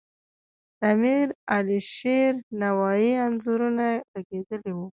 [0.79, 4.87] د امیر علیشیر نوایي انځورونه لګیدلي وو.